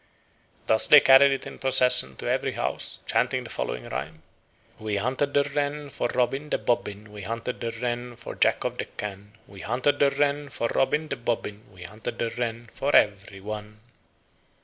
[0.65, 4.23] Thus they carried it in procession to every house chanting the following rhyme:
[4.79, 8.79] "We hunted the wren for Robin the Bobbin, We hunted the wren for Jack of
[8.79, 12.95] the Can, We hunted the wren for Robin the Bobbin, We hunted the wren for
[12.95, 13.79] every one."